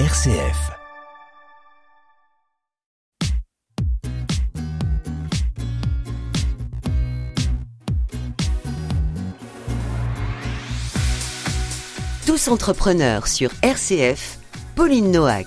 RCF. 0.00 0.72
Tous 12.26 12.48
entrepreneurs 12.48 13.28
sur 13.28 13.50
RCF, 13.62 14.40
Pauline 14.74 15.12
Noack. 15.12 15.46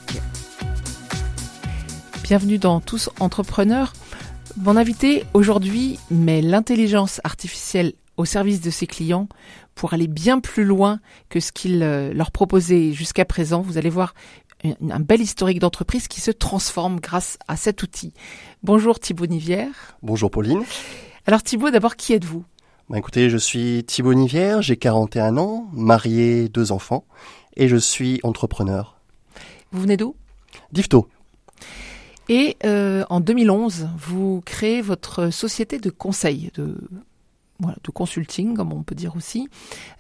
Bienvenue 2.24 2.58
dans 2.58 2.80
Tous 2.80 3.10
entrepreneurs. 3.20 3.92
Mon 4.56 4.78
invité 4.78 5.26
aujourd'hui 5.34 6.00
met 6.10 6.42
l'intelligence 6.42 7.20
artificielle 7.26 7.92
au 8.18 8.26
service 8.26 8.62
de 8.62 8.70
ses 8.70 8.88
clients 8.88 9.28
pour 9.76 9.94
aller 9.94 10.08
bien 10.08 10.40
plus 10.40 10.66
loin 10.66 11.00
que 11.30 11.40
ce 11.40 11.52
qu'il 11.52 11.84
euh, 11.84 12.14
leur 12.14 12.32
proposait 12.32 12.92
jusqu'à 12.92 13.26
présent. 13.26 13.62
Vous 13.62 13.78
allez 13.78 13.90
voir 13.90 14.14
un, 14.64 14.74
un 14.90 15.00
bel 15.00 15.22
historique 15.22 15.60
d'entreprise 15.60 16.08
qui 16.08 16.20
se 16.20 16.32
transforme 16.32 17.00
grâce 17.00 17.38
à 17.48 17.56
cet 17.56 17.84
outil. 17.84 18.14
Bonjour 18.64 19.00
Thibaut 19.00 19.28
Nivière. 19.28 19.98
Bonjour 20.02 20.32
Pauline. 20.32 20.64
Alors 21.26 21.44
Thibaut, 21.44 21.70
d'abord, 21.70 21.96
qui 21.96 22.14
êtes-vous? 22.14 22.44
Bah, 22.90 22.98
écoutez, 22.98 23.30
je 23.30 23.38
suis 23.38 23.84
Thibaut 23.84 24.14
Nivière, 24.14 24.62
j'ai 24.62 24.78
41 24.78 25.38
ans, 25.38 25.68
marié, 25.74 26.48
deux 26.48 26.72
enfants, 26.72 27.04
et 27.58 27.68
je 27.68 27.76
suis 27.76 28.22
entrepreneur. 28.24 28.98
Vous 29.74 29.82
venez 29.82 29.98
d'où? 29.98 30.16
Difto. 30.72 31.10
Et 32.30 32.56
euh, 32.64 33.04
en 33.10 33.20
2011, 33.20 33.90
vous 33.98 34.42
créez 34.46 34.82
votre 34.82 35.30
société 35.30 35.80
de 35.80 35.90
conseil, 35.90 36.52
de, 36.56 36.78
voilà, 37.60 37.78
de 37.84 37.92
consulting, 37.92 38.56
comme 38.56 38.74
on 38.74 38.84
peut 38.84 38.96
dire 38.96 39.16
aussi. 39.16 39.48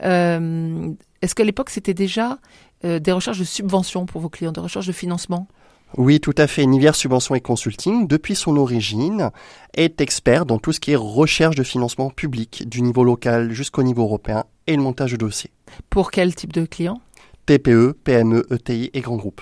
Euh, 0.03 0.91
Est-ce 1.21 1.35
qu'à 1.35 1.43
l'époque, 1.43 1.69
c'était 1.69 1.93
déjà 1.93 2.39
euh, 2.85 2.99
des 2.99 3.11
recherches 3.11 3.39
de 3.39 3.43
subventions 3.43 4.05
pour 4.05 4.21
vos 4.21 4.29
clients, 4.29 4.51
des 4.51 4.61
recherches 4.61 4.87
de 4.87 4.91
financement? 4.91 5.47
Oui, 5.95 6.19
tout 6.19 6.35
à 6.37 6.47
fait. 6.47 6.65
Nivière 6.65 6.95
Subvention 6.95 7.33
et 7.33 7.39
Consulting, 7.39 8.07
depuis 8.07 8.35
son 8.35 8.57
origine, 8.57 9.31
est 9.73 10.01
expert 10.01 10.45
dans 10.45 10.59
tout 10.59 10.73
ce 10.73 10.79
qui 10.79 10.91
est 10.91 10.97
recherche 10.97 11.55
de 11.55 11.63
financement 11.63 12.09
public, 12.09 12.67
du 12.67 12.81
niveau 12.81 13.03
local 13.03 13.53
jusqu'au 13.53 13.83
niveau 13.83 14.03
européen, 14.03 14.43
et 14.67 14.75
le 14.75 14.81
montage 14.81 15.13
de 15.13 15.17
dossiers. 15.17 15.51
Pour 15.89 16.11
quel 16.11 16.35
type 16.35 16.51
de 16.51 16.65
clients? 16.65 16.99
TPE, 17.45 17.93
PME, 18.03 18.45
ETI 18.51 18.89
et 18.93 18.99
grands 18.99 19.15
groupes. 19.15 19.41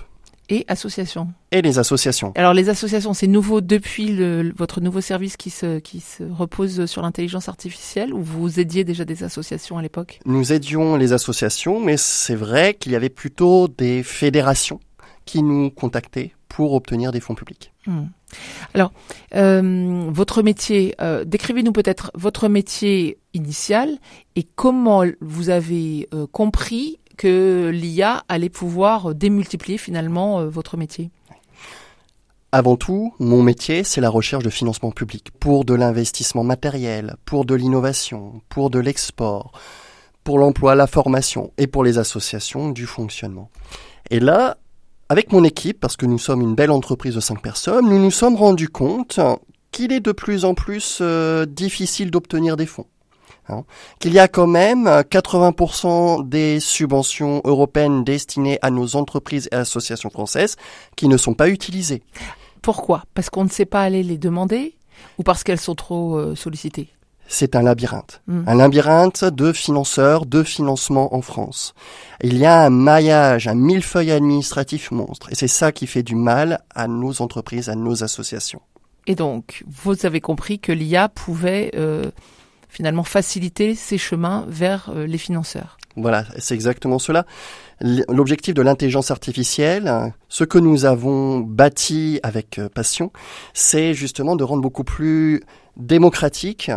Et 0.49 0.65
associations 0.67 1.29
Et 1.51 1.61
les 1.61 1.79
associations. 1.79 2.31
Alors 2.35 2.53
les 2.53 2.69
associations, 2.69 3.13
c'est 3.13 3.27
nouveau 3.27 3.61
depuis 3.61 4.07
le, 4.07 4.53
votre 4.55 4.81
nouveau 4.81 5.01
service 5.01 5.37
qui 5.37 5.49
se, 5.49 5.79
qui 5.79 5.99
se 5.99 6.23
repose 6.23 6.85
sur 6.85 7.01
l'intelligence 7.01 7.49
artificielle 7.49 8.13
ou 8.13 8.21
vous 8.21 8.59
aidiez 8.59 8.83
déjà 8.83 9.05
des 9.05 9.23
associations 9.23 9.77
à 9.77 9.81
l'époque? 9.81 10.19
Nous 10.25 10.53
aidions 10.53 10.95
les 10.95 11.13
associations, 11.13 11.79
mais 11.79 11.97
c'est 11.97 12.35
vrai 12.35 12.73
qu'il 12.73 12.91
y 12.91 12.95
avait 12.95 13.09
plutôt 13.09 13.67
des 13.67 14.03
fédérations 14.03 14.79
qui 15.25 15.41
nous 15.41 15.71
contactaient 15.71 16.33
pour 16.47 16.73
obtenir 16.73 17.11
des 17.11 17.19
fonds 17.19 17.35
publics. 17.35 17.73
Hmm. 17.85 18.05
Alors, 18.73 18.93
euh, 19.35 20.09
votre 20.09 20.41
métier, 20.41 20.95
euh, 21.01 21.25
décrivez-nous 21.25 21.73
peut-être 21.73 22.11
votre 22.15 22.47
métier 22.47 23.17
initial 23.33 23.97
et 24.35 24.43
comment 24.55 25.03
vous 25.19 25.49
avez 25.49 26.07
euh, 26.13 26.27
compris 26.31 26.99
que 27.17 27.69
l'IA 27.73 28.23
allait 28.27 28.49
pouvoir 28.49 29.15
démultiplier 29.15 29.77
finalement 29.77 30.39
euh, 30.39 30.49
votre 30.49 30.77
métier. 30.77 31.11
Avant 32.51 32.77
tout, 32.77 33.13
mon 33.19 33.43
métier, 33.43 33.83
c'est 33.83 33.99
la 33.99 34.09
recherche 34.09 34.43
de 34.43 34.49
financement 34.49 34.91
public 34.91 35.29
pour 35.39 35.65
de 35.65 35.73
l'investissement 35.73 36.43
matériel, 36.43 37.15
pour 37.25 37.43
de 37.43 37.53
l'innovation, 37.53 38.41
pour 38.47 38.69
de 38.69 38.79
l'export, 38.79 39.51
pour 40.23 40.39
l'emploi, 40.39 40.73
la 40.75 40.87
formation 40.87 41.51
et 41.57 41.67
pour 41.67 41.83
les 41.83 41.97
associations 41.97 42.69
du 42.69 42.85
fonctionnement. 42.85 43.49
Et 44.09 44.21
là, 44.21 44.57
avec 45.09 45.31
mon 45.33 45.43
équipe, 45.43 45.79
parce 45.79 45.97
que 45.97 46.05
nous 46.05 46.17
sommes 46.17 46.41
une 46.41 46.55
belle 46.55 46.71
entreprise 46.71 47.15
de 47.15 47.19
cinq 47.19 47.41
personnes, 47.41 47.89
nous 47.89 47.99
nous 47.99 48.11
sommes 48.11 48.35
rendus 48.35 48.69
compte 48.69 49.19
qu'il 49.71 49.91
est 49.91 49.99
de 49.99 50.13
plus 50.13 50.45
en 50.45 50.53
plus 50.53 50.99
euh, 51.01 51.45
difficile 51.45 52.09
d'obtenir 52.09 52.55
des 52.55 52.65
fonds. 52.65 52.87
Hein, 53.47 53.63
qu'il 53.99 54.11
y 54.11 54.17
a 54.17 54.27
quand 54.27 54.47
même 54.47 54.87
80% 54.87 56.27
des 56.27 56.59
subventions 56.59 57.41
européennes 57.43 58.03
destinées 58.03 58.57
à 58.63 58.71
nos 58.71 58.95
entreprises 58.95 59.47
et 59.51 59.55
associations 59.55 60.09
françaises 60.09 60.55
qui 60.95 61.07
ne 61.07 61.15
sont 61.15 61.35
pas 61.35 61.49
utilisées. 61.49 62.01
Pourquoi? 62.63 63.03
Parce 63.13 63.29
qu'on 63.29 63.43
ne 63.43 63.49
sait 63.49 63.65
pas 63.65 63.83
aller 63.83 64.01
les 64.01 64.17
demander 64.17 64.75
ou 65.19 65.23
parce 65.23 65.43
qu'elles 65.43 65.59
sont 65.59 65.75
trop 65.75 66.15
euh, 66.17 66.35
sollicitées? 66.35 66.89
C'est 67.27 67.55
un 67.55 67.61
labyrinthe. 67.61 68.21
Mm. 68.27 68.43
Un 68.47 68.55
labyrinthe 68.55 69.25
de 69.25 69.51
financeurs, 69.51 70.25
de 70.25 70.43
financement 70.43 71.15
en 71.15 71.21
France. 71.21 71.73
Il 72.21 72.37
y 72.37 72.45
a 72.45 72.61
un 72.61 72.69
maillage, 72.69 73.47
un 73.47 73.55
millefeuille 73.55 74.11
administratif 74.11 74.91
monstre. 74.91 75.31
Et 75.31 75.35
c'est 75.35 75.47
ça 75.47 75.71
qui 75.71 75.87
fait 75.87 76.03
du 76.03 76.15
mal 76.15 76.61
à 76.73 76.87
nos 76.87 77.21
entreprises, 77.21 77.69
à 77.69 77.75
nos 77.75 78.03
associations. 78.03 78.61
Et 79.07 79.15
donc, 79.15 79.63
vous 79.67 80.05
avez 80.05 80.21
compris 80.21 80.59
que 80.59 80.71
l'IA 80.71 81.09
pouvait 81.09 81.71
euh, 81.75 82.09
finalement 82.75 83.05
faciliter 83.05 83.73
ces 83.73 83.97
chemins 83.97 84.45
vers 84.49 84.91
euh, 84.93 85.07
les 85.07 85.17
financeurs. 85.17 85.77
Voilà, 85.95 86.25
c'est 86.39 86.55
exactement 86.55 86.99
cela. 86.99 87.25
L'objectif 87.79 88.53
de 88.53 88.61
l'intelligence 88.61 89.11
artificielle, 89.11 89.87
hein, 89.87 90.11
ce 90.27 90.43
que 90.43 90.57
nous 90.57 90.83
avons 90.83 91.39
bâti 91.39 92.19
avec 92.21 92.59
euh, 92.59 92.67
passion, 92.67 93.13
c'est 93.53 93.93
justement 93.93 94.35
de 94.35 94.43
rendre 94.43 94.61
beaucoup 94.61 94.83
plus 94.83 95.41
démocratique, 95.77 96.69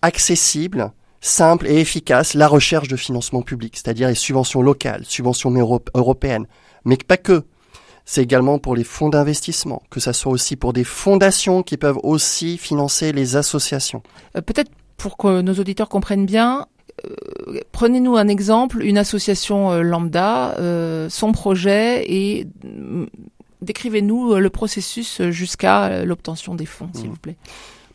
accessible, 0.00 0.90
simple 1.20 1.66
et 1.66 1.80
efficace 1.80 2.32
la 2.32 2.48
recherche 2.48 2.88
de 2.88 2.96
financement 2.96 3.42
public, 3.42 3.76
c'est-à-dire 3.76 4.08
les 4.08 4.14
subventions 4.14 4.62
locales, 4.62 5.04
subventions 5.04 5.52
européennes, 5.94 6.46
mais 6.86 6.96
pas 6.96 7.18
que. 7.18 7.44
C'est 8.04 8.22
également 8.22 8.58
pour 8.58 8.74
les 8.74 8.84
fonds 8.84 9.10
d'investissement, 9.10 9.82
que 9.90 10.00
ça 10.00 10.12
soit 10.12 10.32
aussi 10.32 10.56
pour 10.56 10.72
des 10.72 10.82
fondations 10.82 11.62
qui 11.62 11.76
peuvent 11.76 12.00
aussi 12.02 12.58
financer 12.58 13.12
les 13.12 13.36
associations. 13.36 14.02
Euh, 14.36 14.40
Peut-être 14.40 14.70
pour 15.02 15.16
que 15.16 15.40
nos 15.40 15.54
auditeurs 15.54 15.88
comprennent 15.88 16.26
bien, 16.26 16.66
euh, 17.04 17.60
prenez-nous 17.72 18.16
un 18.16 18.28
exemple, 18.28 18.84
une 18.84 18.98
association 18.98 19.72
euh, 19.72 19.82
lambda, 19.82 20.54
euh, 20.60 21.08
son 21.10 21.32
projet 21.32 22.04
et 22.06 22.46
mm, 22.64 23.06
décrivez-nous 23.62 24.36
le 24.36 24.50
processus 24.50 25.20
jusqu'à 25.30 26.04
l'obtention 26.04 26.54
des 26.54 26.66
fonds, 26.66 26.88
s'il 26.94 27.06
Mhm. 27.06 27.10
vous 27.10 27.16
plaît. 27.18 27.36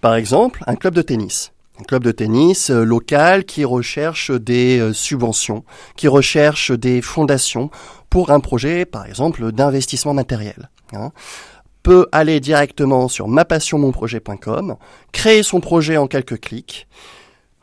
Par 0.01 0.15
exemple, 0.15 0.63
un 0.67 0.75
club 0.75 0.93
de 0.95 1.01
tennis. 1.01 1.53
Un 1.79 1.83
club 1.83 2.03
de 2.03 2.11
tennis 2.11 2.69
local 2.71 3.45
qui 3.45 3.63
recherche 3.63 4.31
des 4.31 4.91
subventions, 4.93 5.63
qui 5.95 6.07
recherche 6.09 6.71
des 6.71 7.01
fondations 7.01 7.69
pour 8.09 8.31
un 8.31 8.39
projet, 8.41 8.83
par 8.85 9.05
exemple, 9.05 9.51
d'investissement 9.53 10.13
matériel. 10.13 10.69
hein, 10.93 11.11
peut 11.87 12.09
aller 12.11 12.41
directement 12.41 13.07
sur 13.07 13.29
mapassionmonprojet.com, 13.29 14.75
créer 15.13 15.41
son 15.41 15.61
projet 15.61 15.95
en 15.95 16.07
quelques 16.07 16.37
clics. 16.41 16.85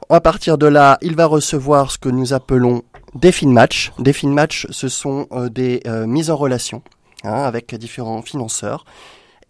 À 0.09 0.23
partir 0.23 0.57
de 0.57 0.67
là, 0.67 0.97
il 1.03 1.15
va 1.15 1.27
recevoir 1.27 1.91
ce 1.91 1.99
que 1.99 2.09
nous 2.09 2.33
appelons 2.33 2.85
des 3.15 3.33
fin 3.33 3.49
match. 3.49 3.93
Des 3.99 4.15
fin 4.15 4.31
match, 4.31 4.67
ce 4.71 4.89
sont 4.89 5.27
euh, 5.33 5.51
des 5.51 5.83
euh, 5.87 6.07
mises 6.07 6.31
en 6.31 6.37
relation 6.37 6.81
hein, 7.23 7.43
avec 7.43 7.75
différents 7.75 8.23
financeurs. 8.23 8.87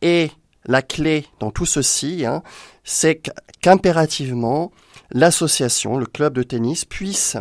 Et 0.03 0.33
la 0.67 0.83
clé 0.83 1.25
dans 1.39 1.53
tout 1.53 1.67
ceci, 1.67 2.27
hein, 2.27 2.43
c'est 2.83 3.23
qu'- 3.23 3.31
qu'impérativement, 3.63 4.73
l'association, 5.13 5.99
le 5.99 6.07
club 6.07 6.35
de 6.35 6.43
tennis, 6.43 6.85
puisse 6.85 7.37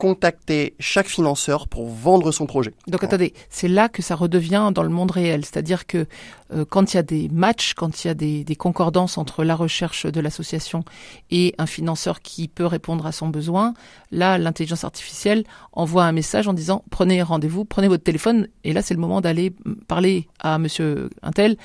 contacter 0.00 0.72
chaque 0.80 1.08
financeur 1.08 1.68
pour 1.68 1.86
vendre 1.90 2.32
son 2.32 2.46
projet. 2.46 2.72
Donc 2.86 3.04
attendez, 3.04 3.34
c'est 3.50 3.68
là 3.68 3.90
que 3.90 4.00
ça 4.00 4.14
redevient 4.14 4.70
dans 4.74 4.82
le 4.82 4.88
monde 4.88 5.10
réel, 5.10 5.44
c'est-à-dire 5.44 5.86
que 5.86 6.06
euh, 6.54 6.64
quand 6.64 6.94
il 6.94 6.96
y 6.96 6.98
a 6.98 7.02
des 7.02 7.28
matchs, 7.28 7.74
quand 7.74 8.02
il 8.02 8.08
y 8.08 8.10
a 8.10 8.14
des, 8.14 8.42
des 8.42 8.56
concordances 8.56 9.18
entre 9.18 9.44
la 9.44 9.54
recherche 9.54 10.06
de 10.06 10.18
l'association 10.22 10.86
et 11.30 11.54
un 11.58 11.66
financeur 11.66 12.22
qui 12.22 12.48
peut 12.48 12.64
répondre 12.64 13.04
à 13.04 13.12
son 13.12 13.28
besoin, 13.28 13.74
là 14.10 14.38
l'intelligence 14.38 14.84
artificielle 14.84 15.44
envoie 15.72 16.04
un 16.04 16.12
message 16.12 16.48
en 16.48 16.54
disant 16.54 16.82
prenez 16.90 17.20
rendez-vous, 17.20 17.66
prenez 17.66 17.88
votre 17.88 18.02
téléphone 18.02 18.48
et 18.64 18.72
là 18.72 18.80
c'est 18.80 18.94
le 18.94 19.00
moment 19.00 19.20
d'aller 19.20 19.52
parler 19.86 20.28
à 20.38 20.58
monsieur 20.58 21.10
Intel 21.22 21.58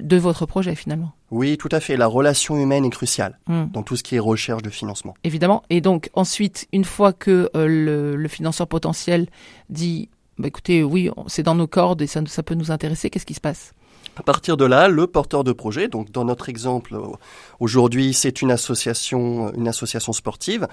de 0.00 0.16
votre 0.16 0.46
projet 0.46 0.74
finalement. 0.74 1.12
Oui, 1.30 1.56
tout 1.58 1.68
à 1.72 1.80
fait. 1.80 1.96
La 1.96 2.06
relation 2.06 2.56
humaine 2.56 2.84
est 2.84 2.90
cruciale 2.90 3.38
Hmm. 3.46 3.66
dans 3.72 3.82
tout 3.82 3.96
ce 3.96 4.02
qui 4.02 4.16
est 4.16 4.20
recherche 4.20 4.62
de 4.62 4.70
financement. 4.70 5.14
Évidemment. 5.24 5.62
Et 5.70 5.80
donc 5.80 6.10
ensuite, 6.14 6.68
une 6.72 6.84
fois 6.84 7.12
que 7.12 7.50
euh, 7.56 7.66
le, 7.66 8.16
le 8.16 8.28
financeur 8.28 8.66
potentiel 8.68 9.28
dit 9.68 10.08
bah, 10.38 10.48
écoutez, 10.48 10.82
oui, 10.82 11.10
c'est 11.26 11.42
dans 11.42 11.54
nos 11.54 11.66
cordes 11.66 12.00
et 12.02 12.06
ça, 12.06 12.22
peut 12.42 12.54
nous 12.54 12.70
intéresser, 12.70 13.10
qu'est-ce 13.10 13.26
qui 13.26 13.34
se 13.34 13.40
passe? 13.40 13.72
À 14.16 14.22
partir 14.22 14.56
de 14.56 14.64
là, 14.64 14.88
le 14.88 15.06
porteur 15.06 15.44
de 15.44 15.52
projet, 15.52 15.86
donc 15.88 16.10
dans 16.10 16.24
notre 16.24 16.48
exemple, 16.48 16.98
aujourd'hui 17.60 18.12
c'est 18.14 18.42
une 18.42 18.50
association, 18.50 19.52
une 19.54 19.68
association 19.68 20.12
sportive, 20.12 20.66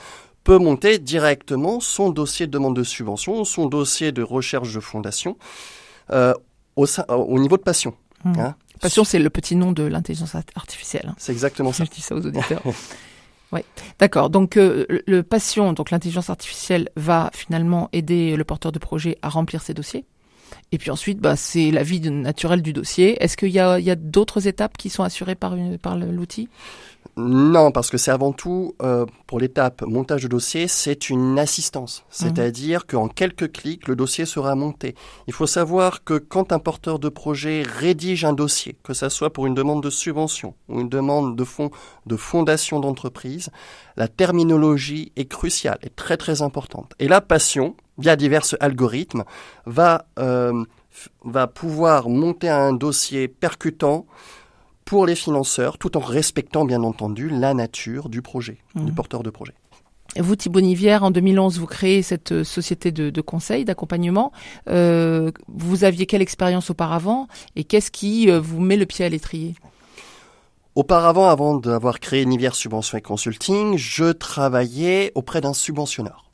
peut 0.44 0.58
monter 0.58 1.00
directement 1.00 1.80
son 1.80 2.10
dossier 2.10 2.48
de 2.48 2.52
demande 2.52 2.76
de 2.76 2.84
subvention, 2.84 3.44
son 3.44 3.66
dossier 3.68 4.12
de 4.12 4.24
recherche 4.24 4.74
de 4.74 4.80
fondation 4.80 5.38
euh, 6.12 6.34
au, 6.76 6.86
sein- 6.86 7.06
au 7.10 7.38
niveau 7.40 7.58
de 7.58 7.62
passion. 7.64 7.94
Hmm. 8.24 8.34
Hein. 8.40 8.56
Passion, 8.82 9.04
c'est 9.04 9.20
le 9.20 9.30
petit 9.30 9.56
nom 9.56 9.72
de 9.72 9.84
l'intelligence 9.84 10.36
art- 10.36 10.44
artificielle. 10.56 11.08
hein. 11.10 11.16
C'est 11.18 11.32
exactement 11.32 11.72
ça. 11.74 11.86
Je 11.86 11.90
dis 11.92 12.02
ça 12.02 12.16
aux 12.16 12.26
auditeurs. 12.26 12.62
ouais. 13.52 13.64
D'accord. 14.00 14.30
Donc 14.30 14.58
euh, 14.58 14.86
le- 15.08 15.24
passion, 15.24 15.74
donc 15.74 15.92
l'intelligence 15.92 16.30
artificielle, 16.30 16.90
va 16.96 17.30
finalement 17.34 17.90
aider 17.94 18.36
le 18.36 18.44
porteur 18.44 18.72
de 18.72 18.80
projet 18.80 19.18
à 19.22 19.30
remplir 19.30 19.62
ses 19.62 19.74
dossiers. 19.74 20.06
Et 20.72 20.78
puis 20.78 20.92
ensuite, 20.92 21.20
bah, 21.20 21.36
c'est 21.36 21.72
la 21.72 21.84
vie 21.84 22.00
naturelle 22.10 22.62
du 22.62 22.74
dossier. 22.74 23.22
Est-ce 23.24 23.38
qu'il 23.38 23.50
y 23.50 23.60
a, 23.60 23.96
d'autres 23.96 24.48
étapes 24.48 24.78
qui 24.78 24.90
sont 24.90 25.04
assurées 25.04 25.36
par, 25.36 25.56
une, 25.56 25.78
par 25.78 25.98
l'outil? 25.98 26.50
Non, 27.16 27.72
parce 27.72 27.90
que 27.90 27.98
c'est 27.98 28.12
avant 28.12 28.32
tout, 28.32 28.76
euh, 28.82 29.06
pour 29.26 29.40
l'étape 29.40 29.82
montage 29.84 30.24
de 30.24 30.28
dossier, 30.28 30.68
c'est 30.68 31.10
une 31.10 31.40
assistance. 31.40 32.00
Mhm. 32.00 32.06
C'est-à-dire 32.10 32.86
qu'en 32.88 33.08
quelques 33.08 33.52
clics, 33.52 33.88
le 33.88 33.96
dossier 33.96 34.26
sera 34.26 34.56
monté. 34.56 34.96
Il 35.28 35.34
faut 35.34 35.48
savoir 35.48 36.04
que 36.04 36.16
quand 36.18 36.52
un 36.52 36.60
porteur 36.60 37.00
de 37.00 37.10
projet 37.10 37.64
rédige 37.64 38.26
un 38.26 38.34
dossier, 38.34 38.78
que 38.84 38.94
ce 38.94 39.10
soit 39.10 39.32
pour 39.32 39.48
une 39.48 39.56
demande 39.56 39.84
de 39.84 39.90
subvention 39.90 40.54
ou 40.70 40.82
une 40.82 40.90
demande 40.90 41.36
de 41.36 41.44
fonds 41.44 41.72
de 42.06 42.16
fondation 42.16 42.80
d'entreprise, 42.80 43.50
la 43.96 44.08
terminologie 44.08 45.12
est 45.16 45.26
cruciale, 45.26 45.80
est 45.82 45.96
très 45.96 46.18
très 46.18 46.42
importante. 46.42 46.94
Et 47.00 47.08
la 47.08 47.22
passion, 47.22 47.76
via 47.98 48.16
divers 48.16 48.56
algorithmes, 48.60 49.24
va, 49.66 50.06
euh, 50.20 50.64
va 51.24 51.48
pouvoir 51.48 52.10
monter 52.10 52.50
un 52.50 52.74
dossier 52.74 53.28
percutant, 53.28 54.06
pour 54.88 55.06
les 55.06 55.16
financeurs, 55.16 55.78
tout 55.78 55.98
en 55.98 56.00
respectant 56.00 56.64
bien 56.64 56.82
entendu 56.82 57.30
la 57.30 57.54
nature 57.54 58.08
du 58.08 58.22
projet, 58.22 58.58
du 58.74 58.92
mmh. 58.92 58.96
porteur 58.96 59.22
de 59.22 59.30
projet. 59.30 59.54
Vous, 60.18 60.38
Thibault 60.38 60.62
Nivière, 60.62 61.04
en 61.04 61.12
2011, 61.12 61.60
vous 61.60 61.66
créez 61.66 62.02
cette 62.02 62.32
euh, 62.32 62.44
société 62.46 62.94
de, 62.94 63.22
conseil, 63.22 63.66
d'accompagnement. 63.66 64.32
Euh, 64.70 65.32
vous 65.50 65.84
aviez 65.84 66.06
quelle 66.06 66.22
expérience 66.22 66.70
auparavant 66.70 67.28
et 67.58 67.66
qu'est-ce 67.66 67.92
qui 67.92 68.32
euh, 68.32 68.40
vous 68.40 68.62
met 68.62 68.78
le 68.78 68.86
pied 68.86 69.04
à 69.04 69.10
l'étrier? 69.10 69.56
Auparavant, 70.76 71.28
avant 71.28 71.58
d'avoir 71.58 72.00
créé 72.00 72.26
Nivière 72.26 72.56
Subvention 72.56 72.98
et 72.98 73.02
Consulting, 73.02 73.78
je 73.78 74.14
travaillais 74.14 75.12
auprès 75.16 75.42
d'un 75.42 75.54
subventionneur. 75.54 76.32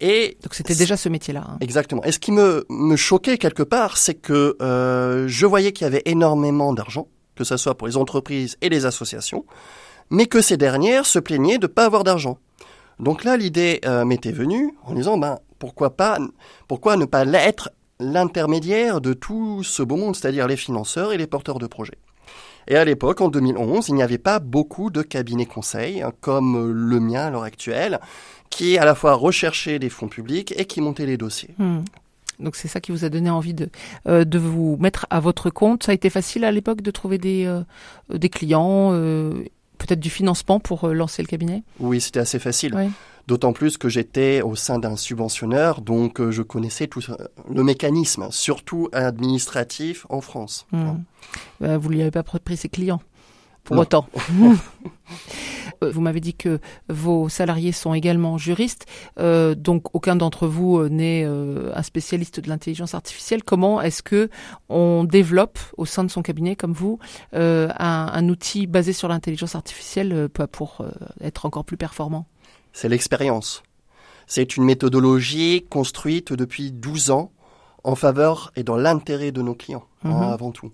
Et 0.00 0.38
donc 0.42 0.54
c'était 0.54 0.74
déjà 0.74 0.96
ce 0.96 1.08
métier-là. 1.08 1.44
Hein. 1.46 1.58
Exactement. 1.60 2.02
Et 2.02 2.10
ce 2.10 2.18
qui 2.18 2.32
me, 2.32 2.66
me 2.68 2.96
choquait 2.96 3.38
quelque 3.38 3.62
part, 3.62 3.96
c'est 3.96 4.14
que 4.14 4.56
je 4.58 5.46
voyais 5.46 5.70
qu'il 5.72 5.84
y 5.84 5.86
avait 5.86 6.02
énormément 6.06 6.72
d'argent 6.72 7.06
que 7.40 7.44
ce 7.44 7.56
soit 7.56 7.74
pour 7.74 7.88
les 7.88 7.96
entreprises 7.96 8.58
et 8.60 8.68
les 8.68 8.84
associations, 8.84 9.46
mais 10.10 10.26
que 10.26 10.42
ces 10.42 10.58
dernières 10.58 11.06
se 11.06 11.18
plaignaient 11.18 11.56
de 11.56 11.66
ne 11.66 11.72
pas 11.72 11.86
avoir 11.86 12.04
d'argent. 12.04 12.36
Donc 12.98 13.24
là, 13.24 13.38
l'idée 13.38 13.80
euh, 13.86 14.04
m'était 14.04 14.30
venue 14.30 14.74
en 14.84 14.92
disant, 14.92 15.16
ben, 15.16 15.38
pourquoi 15.58 15.88
ne 15.88 17.04
pas 17.06 17.24
être 17.24 17.70
l'intermédiaire 17.98 19.00
de 19.00 19.14
tout 19.14 19.62
ce 19.62 19.82
beau 19.82 19.96
monde, 19.96 20.14
c'est-à-dire 20.14 20.46
les 20.48 20.56
financeurs 20.58 21.14
et 21.14 21.16
les 21.16 21.26
porteurs 21.26 21.58
de 21.58 21.66
projets. 21.66 21.96
Et 22.68 22.76
à 22.76 22.84
l'époque, 22.84 23.22
en 23.22 23.28
2011, 23.28 23.88
il 23.88 23.94
n'y 23.94 24.02
avait 24.02 24.18
pas 24.18 24.38
beaucoup 24.38 24.90
de 24.90 25.00
cabinets 25.00 25.46
conseils, 25.46 26.02
hein, 26.02 26.12
comme 26.20 26.70
le 26.70 27.00
mien 27.00 27.22
à 27.22 27.30
l'heure 27.30 27.44
actuelle, 27.44 28.00
qui 28.50 28.76
à 28.76 28.84
la 28.84 28.94
fois 28.94 29.14
recherchait 29.14 29.78
des 29.78 29.88
fonds 29.88 30.08
publics 30.08 30.52
et 30.58 30.66
qui 30.66 30.82
montait 30.82 31.06
les 31.06 31.16
dossiers. 31.16 31.54
Hmm. 31.56 31.84
Donc 32.40 32.56
c'est 32.56 32.68
ça 32.68 32.80
qui 32.80 32.92
vous 32.92 33.04
a 33.04 33.08
donné 33.08 33.30
envie 33.30 33.54
de, 33.54 33.68
euh, 34.06 34.24
de 34.24 34.38
vous 34.38 34.76
mettre 34.80 35.06
à 35.10 35.20
votre 35.20 35.50
compte. 35.50 35.84
Ça 35.84 35.92
a 35.92 35.94
été 35.94 36.10
facile 36.10 36.44
à 36.44 36.52
l'époque 36.52 36.82
de 36.82 36.90
trouver 36.90 37.18
des, 37.18 37.44
euh, 37.46 37.62
des 38.12 38.28
clients, 38.28 38.90
euh, 38.92 39.44
peut-être 39.78 40.00
du 40.00 40.10
financement 40.10 40.60
pour 40.60 40.88
lancer 40.88 41.22
le 41.22 41.28
cabinet? 41.28 41.62
Oui, 41.78 42.00
c'était 42.00 42.20
assez 42.20 42.38
facile. 42.38 42.74
D'autant 43.26 43.52
plus 43.52 43.76
que 43.76 43.88
j'étais 43.88 44.42
au 44.42 44.56
sein 44.56 44.78
d'un 44.78 44.96
subventionneur, 44.96 45.82
donc 45.82 46.20
je 46.30 46.42
connaissais 46.42 46.88
tout 46.88 47.00
le 47.48 47.62
mécanisme, 47.62 48.26
surtout 48.30 48.88
administratif 48.92 50.04
en 50.08 50.20
France. 50.20 50.66
Hmm. 50.72 51.02
Bah, 51.60 51.78
vous 51.78 51.90
ne 51.90 51.94
lui 51.94 52.02
avez 52.02 52.10
pas 52.10 52.24
pris 52.24 52.56
ses 52.56 52.68
clients 52.68 53.00
pour 53.62 53.78
autant. 53.78 54.06
Euh, 55.82 55.90
vous 55.90 56.00
m'avez 56.00 56.20
dit 56.20 56.34
que 56.34 56.58
vos 56.88 57.28
salariés 57.28 57.72
sont 57.72 57.94
également 57.94 58.38
juristes, 58.38 58.86
euh, 59.18 59.54
donc 59.54 59.94
aucun 59.94 60.16
d'entre 60.16 60.46
vous 60.46 60.78
euh, 60.78 60.88
n'est 60.88 61.24
un 61.24 61.82
spécialiste 61.82 62.40
de 62.40 62.48
l'intelligence 62.48 62.94
artificielle. 62.94 63.42
Comment 63.42 63.80
est-ce 63.80 64.02
que 64.02 64.28
on 64.68 65.04
développe 65.04 65.58
au 65.76 65.86
sein 65.86 66.04
de 66.04 66.10
son 66.10 66.22
cabinet, 66.22 66.56
comme 66.56 66.72
vous, 66.72 66.98
un, 67.32 68.28
outil 68.28 68.66
basé 68.66 68.92
sur 68.92 69.08
l'intelligence 69.08 69.54
artificielle 69.54 70.28
pour 70.52 70.84
être 71.20 71.46
encore 71.46 71.64
plus 71.64 71.76
performant? 71.76 72.26
C'est 72.72 72.88
l'expérience. 72.88 73.62
C'est 74.26 74.56
une 74.56 74.64
méthodologie 74.64 75.66
construite 75.68 76.32
depuis 76.32 76.72
12 76.72 77.10
ans 77.10 77.32
en 77.84 77.94
faveur 77.94 78.52
et 78.56 78.62
dans 78.62 78.76
l'intérêt 78.76 79.32
de 79.32 79.42
nos 79.42 79.54
clients, 79.54 79.86
hein, 80.04 80.10
mhm. 80.10 80.22
avant 80.22 80.52
tout. 80.52 80.70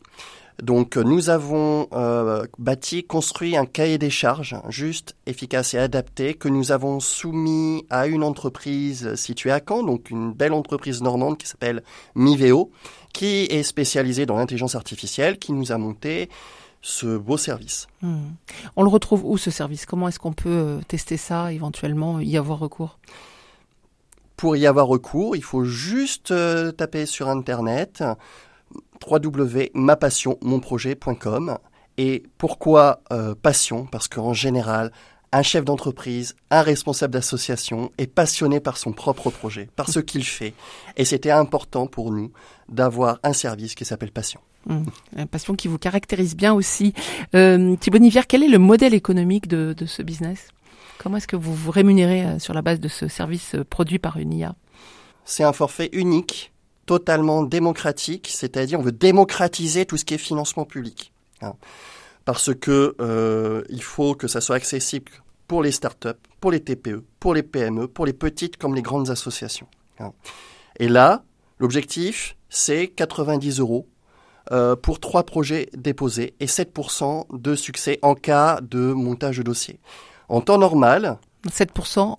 Donc 0.62 0.97
nous 0.97 1.29
avons 1.29 1.87
euh, 1.93 2.47
bâti, 2.58 3.05
construit 3.05 3.56
un 3.56 3.67
cahier 3.67 3.99
des 3.99 4.11
charges 4.11 4.56
juste, 4.69 5.14
efficace 5.26 5.75
et 5.75 5.79
adapté 5.79 6.35
que 6.35 6.49
nous 6.49 6.73
avons 6.73 6.99
soumis 6.99 7.85
à 7.91 8.06
une 8.06 8.23
entreprise 8.23 9.14
située 9.17 9.53
à 9.53 9.61
Caen, 9.67 9.82
donc 9.82 10.11
une 10.11 10.32
belle 10.32 10.55
entreprise 10.55 11.03
normande 11.03 11.37
qui 11.37 11.47
s'appelle 11.47 11.82
Miveo, 12.14 12.70
qui 13.12 13.44
est 13.44 13.62
spécialisée 13.62 14.25
dans 14.25 14.37
l'intelligence 14.37 14.75
artificielle, 14.75 15.38
qui 15.38 15.53
nous 15.53 15.73
a 15.73 15.79
monté 15.79 16.31
ce 16.81 17.19
beau 17.19 17.37
service. 17.37 17.88
Hmm. 18.00 18.31
On 18.76 18.82
le 18.82 18.88
retrouve 18.88 19.25
où 19.25 19.37
ce 19.37 19.50
service? 19.50 19.87
Comment 19.87 20.09
est-ce 20.09 20.19
qu'on 20.19 20.32
peut 20.32 20.49
euh, 20.49 20.81
tester 20.87 21.17
ça, 21.17 21.52
éventuellement 21.52 22.20
y 22.20 22.37
avoir 22.37 22.59
recours? 22.59 22.99
Pour 24.37 24.56
y 24.56 24.67
avoir 24.67 24.87
recours, 24.87 25.35
il 25.35 25.43
faut 25.43 25.64
juste 25.64 26.31
euh, 26.31 26.70
taper 26.73 27.06
sur 27.06 27.29
Internet 27.29 28.05
www.mapassionmonprojet.com. 29.04 31.58
Et 31.98 32.25
pourquoi 32.37 33.00
euh, 33.12 33.34
passion? 33.34 33.87
Parce 33.87 34.08
qu'en 34.08 34.34
général, 34.34 34.93
un 35.32 35.43
chef 35.43 35.64
d'entreprise, 35.64 36.37
un 36.50 36.62
responsable 36.62 37.12
d'association 37.12 37.90
est 37.98 38.06
passionné 38.06 38.60
par 38.60 38.76
son 38.76 38.93
propre 38.93 39.31
projet, 39.31 39.69
par 39.76 39.88
ce 39.88 40.00
qu'il 40.00 40.25
fait. 40.25 40.54
Et 40.96 41.04
c'était 41.04 41.31
important 41.31 41.87
pour 41.87 42.12
nous 42.12 42.32
d'avoir 42.69 43.19
un 43.22 43.32
service 43.32 43.75
qui 43.75 43.84
s'appelle 43.84 44.12
Passion. 44.12 44.40
Mmh. 44.66 45.26
passion 45.31 45.54
qui 45.54 45.69
vous 45.69 45.78
caractérise 45.78 46.34
bien 46.34 46.52
aussi. 46.52 46.92
Euh, 47.37 47.76
Thibaut 47.76 47.99
Nivière, 47.99 48.26
quel 48.26 48.42
est 48.42 48.49
le 48.49 48.58
modèle 48.58 48.94
économique 48.94 49.46
de, 49.46 49.75
de 49.76 49.87
ce 49.87 50.02
business? 50.02 50.49
Comment 50.99 51.19
est-ce 51.19 51.28
que 51.28 51.37
vous 51.37 51.54
vous 51.54 51.70
rémunérez 51.70 52.25
euh, 52.25 52.38
sur 52.38 52.52
la 52.52 52.62
base 52.62 52.81
de 52.81 52.88
ce 52.88 53.06
service 53.06 53.54
euh, 53.54 53.64
produit 53.64 54.00
par 54.00 54.16
une 54.16 54.32
IA 54.32 54.56
C'est 55.25 55.44
un 55.44 55.52
forfait 55.52 55.88
unique 55.92 56.52
totalement 56.87 57.43
démocratique, 57.43 58.29
c'est-à-dire 58.33 58.79
on 58.79 58.83
veut 58.83 58.93
démocratiser 58.93 59.87
tout 59.87 59.97
ce 59.97 60.05
qui 60.05 60.15
est 60.15 60.19
financement 60.19 60.65
public. 60.65 61.12
Hein. 61.43 61.55
Parce 62.25 62.55
que 62.55 62.94
euh, 63.00 63.62
il 63.69 63.83
faut 63.83 64.15
que 64.15 64.29
ça 64.29 64.41
soit 64.41 64.56
accessible 64.56 65.12
pour 65.47 65.62
les 65.62 65.73
startups, 65.73 66.09
pour 66.41 66.50
les 66.50 66.61
TPE, 66.61 67.05
pour 67.21 67.35
les 67.35 67.43
PME, 67.43 67.88
pour 67.88 68.06
les 68.06 68.12
petites 68.12 68.56
comme 68.56 68.75
les 68.75 68.83
grandes 68.83 69.11
associations. 69.11 69.69
Hein. 69.99 70.12
Et 70.79 70.88
là, 70.88 71.25
l'objectif, 71.59 72.37
c'est 72.49 72.88
90 72.88 73.61
euros 73.61 73.87
euh, 74.52 74.76
pour 74.76 75.00
trois 75.00 75.25
projets 75.25 75.69
déposés 75.76 76.35
et 76.40 76.47
7% 76.47 77.26
de 77.37 77.55
succès 77.55 77.99
en 78.02 78.14
cas 78.14 78.61
de 78.61 78.93
montage 78.93 79.38
de 79.38 79.43
dossier. 79.43 79.81
En 80.28 80.40
temps 80.40 80.59
normal, 80.59 81.19
7% 81.49 82.16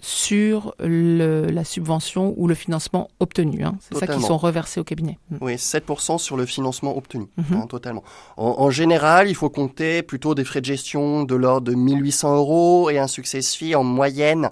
sur 0.00 0.74
la 0.78 1.64
subvention 1.64 2.34
ou 2.36 2.46
le 2.48 2.54
financement 2.54 3.08
obtenu. 3.20 3.64
Hein. 3.64 3.76
C'est 3.80 3.96
ça 3.96 4.06
qui 4.06 4.20
sont 4.20 4.36
reversés 4.36 4.80
au 4.80 4.84
cabinet. 4.84 5.18
Mm. 5.30 5.36
Oui, 5.40 5.54
7% 5.54 6.18
sur 6.18 6.36
le 6.36 6.46
financement 6.46 6.96
obtenu, 6.96 7.26
mhm. 7.36 7.56
hein, 7.56 7.66
totalement. 7.68 8.02
En, 8.36 8.70
général, 8.70 9.28
il 9.28 9.34
faut 9.34 9.50
compter 9.50 10.02
plutôt 10.02 10.34
des 10.34 10.44
frais 10.44 10.60
de 10.60 10.66
gestion 10.66 11.24
de 11.24 11.34
l'ordre 11.34 11.70
de 11.70 11.74
1800 11.74 12.36
euros 12.36 12.90
et 12.90 12.98
un 12.98 13.06
success 13.06 13.54
fee 13.54 13.74
en 13.74 13.84
moyenne 13.84 14.50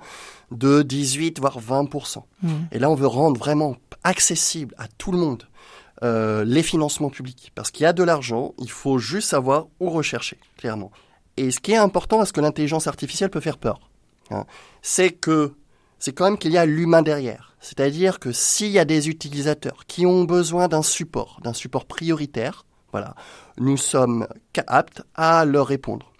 de 0.51 0.83
18 0.83 1.41
voire 1.41 1.59
20%. 1.61 2.23
Mm. 2.43 2.49
Et 2.73 2.79
là, 2.79 2.91
on 2.91 2.95
veut 2.95 3.07
rendre 3.07 3.39
vraiment 3.39 3.77
accessible 4.05 4.75
à 4.79 4.87
tout 4.99 5.13
le 5.13 5.19
monde 5.19 5.45
euh, 6.05 6.45
les 6.45 6.63
financements 6.63 7.11
publics. 7.11 7.53
Parce 7.55 7.71
qu'il 7.71 7.85
y 7.85 7.87
a 7.87 7.93
de 7.93 8.03
l'argent, 8.03 8.55
il 8.59 8.71
faut 8.71 8.99
juste 8.99 9.29
savoir 9.29 9.67
où 9.81 9.91
rechercher, 9.91 10.39
clairement. 10.57 10.93
Et 11.37 11.51
ce 11.51 11.61
qui 11.61 11.73
est 11.73 11.77
important, 11.77 12.23
est-ce 12.23 12.33
que 12.33 12.41
l'intelligence 12.41 12.87
artificielle 12.87 13.31
peut 13.31 13.41
faire 13.41 13.59
peur? 13.59 13.88
Hein, 14.31 14.45
c'est 14.83 15.11
que 15.11 15.55
c'est 15.99 16.13
quand 16.13 16.25
même 16.25 16.39
qu'il 16.39 16.53
y 16.53 16.59
a 16.59 16.67
l'humain 16.67 17.03
derrière. 17.03 17.57
C'est-à-dire 17.61 18.21
que 18.21 18.31
s'il 18.33 18.71
y 18.71 18.79
a 18.79 18.85
des 18.85 19.09
utilisateurs 19.09 19.85
qui 19.87 20.07
ont 20.07 20.25
besoin 20.25 20.69
d'un 20.69 20.83
support, 20.83 21.41
d'un 21.43 21.53
support 21.53 21.87
prioritaire, 21.87 22.65
voilà, 22.93 23.15
nous 23.59 23.77
sommes 23.77 24.27
aptes 24.67 25.03
à 25.15 25.45
leur 25.45 25.67
répondre. 25.67 26.13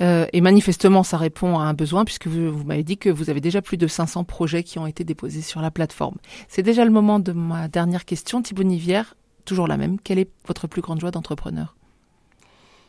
Euh, 0.00 0.26
et 0.32 0.40
manifestement, 0.40 1.02
ça 1.02 1.18
répond 1.18 1.58
à 1.58 1.64
un 1.64 1.74
besoin 1.74 2.04
puisque 2.04 2.26
vous, 2.26 2.50
vous 2.50 2.64
m'avez 2.64 2.84
dit 2.84 2.96
que 2.96 3.10
vous 3.10 3.28
avez 3.28 3.40
déjà 3.40 3.60
plus 3.60 3.76
de 3.76 3.86
500 3.86 4.24
projets 4.24 4.62
qui 4.62 4.78
ont 4.78 4.86
été 4.86 5.04
déposés 5.04 5.42
sur 5.42 5.60
la 5.60 5.70
plateforme. 5.70 6.16
C'est 6.48 6.62
déjà 6.62 6.84
le 6.84 6.90
moment 6.90 7.18
de 7.18 7.32
ma 7.32 7.68
dernière 7.68 8.06
question. 8.06 8.40
Thibaut 8.40 8.62
Nivière, 8.62 9.14
toujours 9.44 9.68
la 9.68 9.76
même. 9.76 10.00
Quelle 10.00 10.18
est 10.18 10.30
votre 10.46 10.66
plus 10.68 10.80
grande 10.80 11.00
joie 11.00 11.10
d'entrepreneur? 11.10 11.76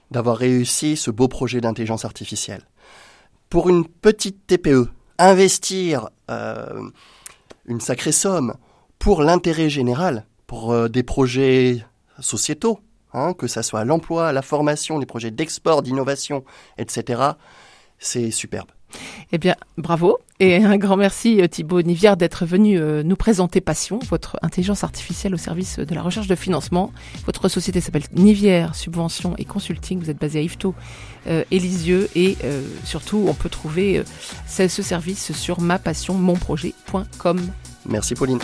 D'avoir 0.10 0.38
réussi 0.38 0.96
ce 0.96 1.12
beau 1.12 1.28
projet 1.28 1.60
d'intelligence 1.60 2.06
artificielle 2.06 2.66
pour 3.52 3.70
une 3.70 3.86
petite 3.86 4.48
TPE, 4.48 4.88
investir 5.20 6.10
euh, 6.32 6.90
une 7.66 7.82
sacrée 7.82 8.14
somme 8.14 8.56
pour 8.98 9.22
l'intérêt 9.22 9.70
général, 9.70 10.26
pour 10.48 10.72
euh, 10.72 10.88
des 10.88 11.04
projets 11.04 11.86
sociétaux, 12.20 12.80
hein, 13.14 13.34
que 13.34 13.48
ce 13.48 13.62
soit 13.62 13.84
l'emploi, 13.84 14.32
la 14.32 14.42
formation, 14.42 15.00
les 15.00 15.06
projets 15.06 15.32
d'export, 15.32 15.82
d'innovation, 15.82 16.46
etc., 16.78 17.24
c'est 18.00 18.32
superbe. 18.32 18.70
Eh 19.32 19.38
bien, 19.38 19.56
bravo 19.78 20.20
et 20.40 20.56
un 20.56 20.78
grand 20.78 20.98
merci 20.98 21.40
Thibaut 21.50 21.84
Nivière 21.84 22.18
d'être 22.18 22.46
venu 22.46 22.80
nous 22.80 23.16
présenter 23.16 23.62
Passion, 23.62 24.00
votre 24.10 24.38
intelligence 24.42 24.84
artificielle 24.84 25.36
au 25.36 25.38
service 25.38 25.78
de 25.78 25.94
la 25.94 26.02
recherche 26.02 26.26
de 26.28 26.34
financement. 26.34 26.92
Votre 27.28 27.48
société 27.48 27.80
s'appelle 27.80 28.06
Nivière 28.16 28.74
Subvention 28.74 29.36
et 29.38 29.46
Consulting. 29.46 30.00
Vous 30.00 30.10
êtes 30.10 30.20
basé 30.20 30.40
à 30.40 30.42
Yvetot, 30.42 30.74
Élisieux 31.52 32.10
et 32.16 32.38
surtout 32.84 33.26
on 33.28 33.36
peut 33.36 33.50
trouver 33.50 34.04
ce 34.48 34.68
service 34.68 35.32
sur 35.34 35.62
mapassionmonprojet.com. 35.62 37.40
Merci 37.86 38.16
Pauline. 38.16 38.40